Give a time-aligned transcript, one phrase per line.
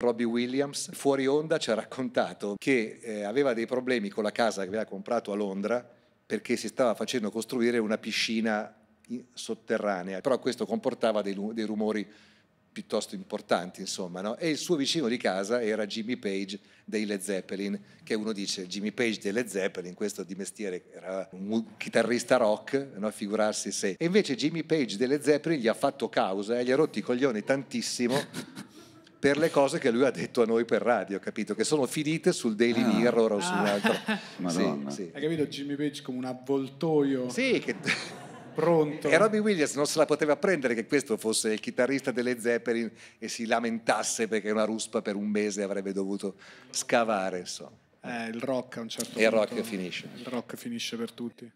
[0.00, 4.62] Robbie Williams fuori onda ci ha raccontato che eh, aveva dei problemi con la casa
[4.62, 5.84] che aveva comprato a Londra
[6.24, 8.72] perché si stava facendo costruire una piscina
[9.32, 12.06] sotterranea, però questo comportava dei, dei rumori
[12.70, 14.36] piuttosto importanti, insomma, no?
[14.36, 18.68] e il suo vicino di casa era Jimmy Page dei Led Zeppelin, che uno dice
[18.68, 23.10] Jimmy Page dei Led Zeppelin, questo di mestiere era un chitarrista rock, no?
[23.10, 23.96] figurarsi se.
[23.98, 27.00] E invece Jimmy Page dei Led Zeppelin gli ha fatto causa e gli ha rotto
[27.00, 28.16] i coglioni tantissimo
[29.18, 31.54] per le cose che lui ha detto a noi per radio, capito?
[31.54, 32.86] Che sono finite sul Daily ah.
[32.86, 33.40] Mirror o ah.
[33.40, 33.94] sull'altro.
[34.38, 34.90] Madonna.
[34.90, 35.10] Sì, sì.
[35.12, 37.28] Hai capito Jimmy Page come un avvoltoio?
[37.28, 37.76] Sì, che...
[38.58, 39.08] Pronto.
[39.08, 42.90] E Robbie Williams non se la poteva prendere che questo fosse il chitarrista delle Zeppelin
[43.16, 46.34] e si lamentasse perché una ruspa per un mese avrebbe dovuto
[46.70, 47.70] scavare, insomma.
[48.00, 49.28] Eh, il rock a un certo e punto.
[49.28, 50.08] il rock finisce.
[50.16, 51.48] Il rock finisce per tutti.